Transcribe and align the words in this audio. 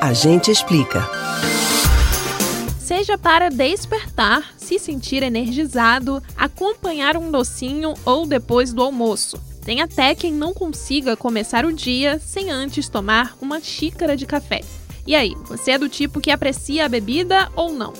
A 0.00 0.14
gente 0.14 0.50
explica. 0.50 1.06
Seja 2.78 3.18
para 3.18 3.50
despertar, 3.50 4.54
se 4.56 4.78
sentir 4.78 5.22
energizado, 5.22 6.22
acompanhar 6.34 7.18
um 7.18 7.30
docinho 7.30 7.92
ou 8.06 8.24
depois 8.24 8.72
do 8.72 8.82
almoço. 8.82 9.38
Tem 9.62 9.82
até 9.82 10.14
quem 10.14 10.32
não 10.32 10.54
consiga 10.54 11.18
começar 11.18 11.66
o 11.66 11.72
dia 11.72 12.18
sem 12.18 12.50
antes 12.50 12.88
tomar 12.88 13.36
uma 13.42 13.60
xícara 13.60 14.16
de 14.16 14.24
café. 14.24 14.62
E 15.06 15.14
aí, 15.14 15.34
você 15.44 15.72
é 15.72 15.78
do 15.78 15.86
tipo 15.86 16.18
que 16.18 16.30
aprecia 16.30 16.86
a 16.86 16.88
bebida 16.88 17.50
ou 17.54 17.70
não? 17.70 17.92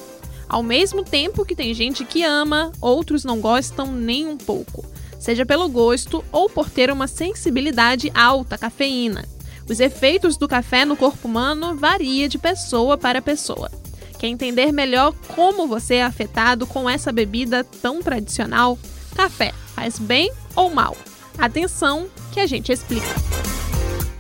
Ao 0.49 0.63
mesmo 0.63 1.05
tempo 1.05 1.45
que 1.45 1.55
tem 1.55 1.75
gente 1.75 2.03
que 2.07 2.25
ama, 2.25 2.73
outros 2.81 3.25
não 3.25 3.43
gostam 3.43 3.93
nem 3.93 4.27
um 4.27 4.39
pouco, 4.39 4.87
seja 5.19 5.45
pelo 5.45 5.69
gosto 5.69 6.25
ou 6.33 6.49
por 6.49 6.71
ter 6.71 6.91
uma 6.91 7.07
sensibilidade 7.07 8.11
alta 8.15 8.55
à 8.55 8.59
cafeína. 8.59 9.29
Os 9.71 9.79
efeitos 9.79 10.37
do 10.37 10.49
café 10.49 10.85
no 10.85 10.97
corpo 10.97 11.29
humano 11.29 11.77
varia 11.77 12.29
de 12.29 12.39
pessoa 12.39 12.99
para 12.99 13.23
pessoa. 13.23 13.71
Quer 14.19 14.27
entender 14.27 14.73
melhor 14.73 15.15
como 15.37 15.69
você 15.69 15.95
é 15.95 16.03
afetado 16.03 16.67
com 16.67 16.91
essa 16.91 17.13
bebida 17.13 17.63
tão 17.81 18.03
tradicional? 18.03 18.77
Café 19.15 19.55
faz 19.77 19.97
bem 19.97 20.33
ou 20.57 20.71
mal? 20.71 20.97
Atenção 21.39 22.09
que 22.33 22.41
a 22.41 22.49
gente 22.49 22.73
explica. 22.73 23.07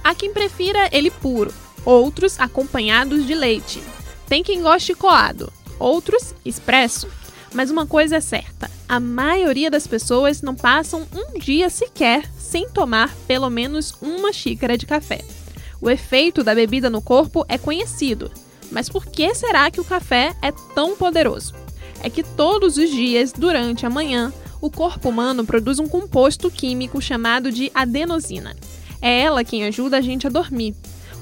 Há 0.05 0.15
quem 0.15 0.33
prefira 0.33 0.89
ele 0.93 1.11
puro, 1.11 1.53
outros 1.85 2.39
acompanhados 2.39 3.27
de 3.27 3.35
leite. 3.35 3.83
Tem 4.29 4.45
quem 4.45 4.63
goste 4.63 4.95
coado, 4.95 5.53
outros 5.81 6.33
expresso. 6.45 7.09
Mas 7.53 7.73
uma 7.73 7.89
coisa 7.89 8.19
é 8.19 8.21
certa: 8.21 8.71
a 8.89 9.01
maioria 9.01 9.69
das 9.69 9.89
pessoas 9.89 10.43
não 10.43 10.55
passam 10.55 11.09
um 11.13 11.41
dia 11.41 11.69
sequer 11.69 12.31
sem 12.39 12.71
tomar 12.71 13.13
pelo 13.27 13.51
menos 13.51 13.93
uma 14.01 14.33
xícara 14.33 14.79
de 14.79 14.87
café. 14.87 15.25
O 15.81 15.89
efeito 15.89 16.45
da 16.45 16.55
bebida 16.55 16.91
no 16.91 17.01
corpo 17.01 17.45
é 17.49 17.57
conhecido, 17.57 18.31
mas 18.71 18.89
por 18.89 19.07
que 19.07 19.35
será 19.35 19.71
que 19.71 19.81
o 19.81 19.85
café 19.85 20.35
é 20.43 20.53
tão 20.75 20.95
poderoso? 20.95 21.55
É 22.03 22.11
que 22.11 22.23
todos 22.23 22.77
os 22.77 22.91
dias, 22.91 23.33
durante 23.33 23.87
a 23.87 23.91
manhã, 23.91 24.33
o 24.61 24.71
corpo 24.71 25.09
humano 25.09 25.45
produz 25.45 25.79
um 25.79 25.89
composto 25.89 26.51
químico 26.51 27.01
chamado 27.01 27.51
de 27.51 27.71
adenosina. 27.75 28.55
É 29.01 29.23
ela 29.23 29.43
quem 29.43 29.65
ajuda 29.65 29.97
a 29.97 30.01
gente 30.03 30.27
a 30.27 30.31
dormir. 30.31 30.75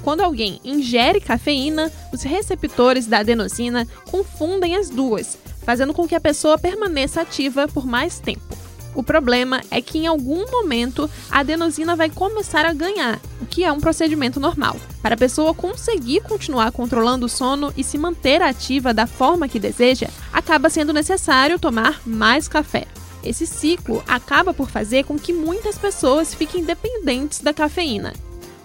Quando 0.03 0.23
alguém 0.23 0.61
ingere 0.65 1.21
cafeína, 1.21 1.93
os 2.13 2.23
receptores 2.23 3.07
da 3.07 3.19
adenosina 3.19 3.87
confundem 4.11 4.75
as 4.75 4.91
duas, 4.91 5.39
fazendo 5.63 5.95
com 5.95 6.09
que 6.09 6.15
a 6.15 6.21
pessoa 6.21 6.59
permaneça 6.59 7.21
ativa 7.21 7.69
por 7.69 7.87
mais 7.87 8.19
tempo. 8.19 8.57
O 8.95 9.03
problema 9.03 9.61
é 9.71 9.81
que 9.81 9.99
em 9.99 10.07
algum 10.07 10.51
momento 10.51 11.09
a 11.31 11.41
adenosina 11.41 11.95
vai 11.95 12.11
começar 12.11 12.65
a 12.65 12.73
ganhar, 12.73 13.21
que 13.49 13.65
é 13.65 13.73
um 13.73 13.81
procedimento 13.81 14.39
normal. 14.39 14.77
Para 15.03 15.15
a 15.15 15.19
pessoa 15.19 15.55
conseguir 15.55 16.21
continuar 16.23 16.71
controlando 16.73 17.27
o 17.27 17.29
sono 17.29 17.73
e 17.77 17.83
se 17.83 17.99
manter 17.99 18.43
ativa 18.43 18.95
da 18.95 19.07
forma 19.07 19.49
que 19.49 19.59
deseja, 19.59 20.09
acaba 20.33 20.71
sendo 20.71 20.93
necessário 20.93 21.59
tomar 21.59 22.01
mais 22.07 22.49
café. 22.49 22.87
Esse 23.23 23.47
ciclo 23.47 24.03
acaba 24.07 24.55
por 24.55 24.71
fazer 24.71 25.05
com 25.05 25.19
que 25.19 25.33
muitas 25.33 25.77
pessoas 25.77 26.35
fiquem 26.35 26.65
dependentes 26.65 27.41
da 27.41 27.53
cafeína. 27.53 28.13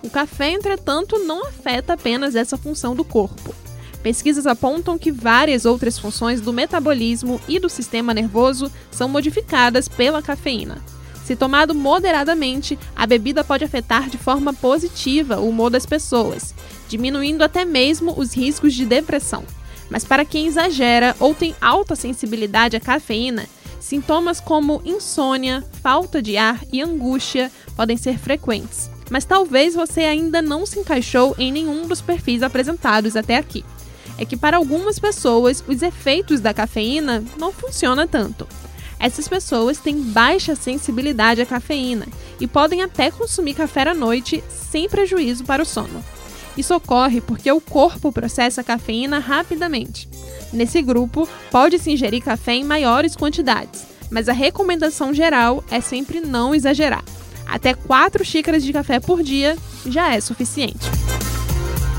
O 0.03 0.09
café, 0.09 0.51
entretanto, 0.51 1.17
não 1.19 1.47
afeta 1.47 1.93
apenas 1.93 2.35
essa 2.35 2.57
função 2.57 2.95
do 2.95 3.03
corpo. 3.03 3.55
Pesquisas 4.03 4.45
apontam 4.45 4.97
que 4.97 5.11
várias 5.11 5.65
outras 5.65 5.97
funções 5.97 6.41
do 6.41 6.51
metabolismo 6.51 7.39
e 7.47 7.57
do 7.57 7.69
sistema 7.69 8.13
nervoso 8.13 8.69
são 8.91 9.07
modificadas 9.07 9.87
pela 9.87 10.21
cafeína. 10.21 10.83
Se 11.23 11.35
tomado 11.35 11.73
moderadamente, 11.73 12.77
a 12.95 13.05
bebida 13.07 13.43
pode 13.43 13.63
afetar 13.63 14.09
de 14.09 14.17
forma 14.17 14.53
positiva 14.53 15.39
o 15.39 15.49
humor 15.49 15.69
das 15.69 15.85
pessoas, 15.85 16.53
diminuindo 16.89 17.43
até 17.43 17.63
mesmo 17.63 18.13
os 18.17 18.33
riscos 18.33 18.73
de 18.73 18.85
depressão. 18.85 19.43
Mas 19.89 20.03
para 20.03 20.25
quem 20.25 20.47
exagera 20.47 21.15
ou 21.19 21.33
tem 21.33 21.55
alta 21.61 21.95
sensibilidade 21.95 22.75
à 22.75 22.79
cafeína, 22.79 23.45
sintomas 23.79 24.39
como 24.39 24.81
insônia, 24.83 25.63
falta 25.81 26.21
de 26.21 26.35
ar 26.37 26.59
e 26.71 26.81
angústia 26.81 27.51
podem 27.75 27.95
ser 27.95 28.17
frequentes. 28.17 28.89
Mas 29.09 29.25
talvez 29.25 29.75
você 29.75 30.01
ainda 30.01 30.41
não 30.41 30.65
se 30.65 30.79
encaixou 30.79 31.35
em 31.37 31.51
nenhum 31.51 31.87
dos 31.87 32.01
perfis 32.01 32.43
apresentados 32.43 33.15
até 33.15 33.37
aqui 33.37 33.63
é 34.17 34.25
que 34.25 34.37
para 34.37 34.57
algumas 34.57 34.99
pessoas 34.99 35.63
os 35.67 35.81
efeitos 35.81 36.39
da 36.39 36.53
cafeína 36.53 37.23
não 37.37 37.51
funcionam 37.51 38.07
tanto. 38.07 38.47
Essas 39.03 39.27
pessoas 39.27 39.79
têm 39.79 40.01
baixa 40.01 40.55
sensibilidade 40.55 41.41
à 41.41 41.45
cafeína 41.45 42.07
e 42.39 42.47
podem 42.47 42.81
até 42.81 43.11
consumir 43.11 43.53
café 43.53 43.81
à 43.81 43.93
noite 43.93 44.41
sem 44.49 44.87
prejuízo 44.87 45.43
para 45.43 45.61
o 45.61 45.65
sono. 45.65 46.01
Isso 46.55 46.73
ocorre 46.73 47.19
porque 47.19 47.51
o 47.51 47.59
corpo 47.59 48.13
processa 48.13 48.61
a 48.61 48.63
cafeína 48.63 49.19
rapidamente. 49.19 50.07
Nesse 50.53 50.81
grupo, 50.81 51.27
pode-se 51.51 51.91
ingerir 51.91 52.23
café 52.23 52.53
em 52.53 52.63
maiores 52.63 53.13
quantidades, 53.13 53.85
mas 54.09 54.29
a 54.29 54.33
recomendação 54.33 55.13
geral 55.13 55.61
é 55.69 55.81
sempre 55.81 56.21
não 56.21 56.55
exagerar. 56.55 57.03
Até 57.45 57.73
4 57.73 58.23
xícaras 58.23 58.63
de 58.63 58.71
café 58.71 59.01
por 59.01 59.21
dia 59.21 59.57
já 59.85 60.15
é 60.15 60.21
suficiente. 60.21 60.89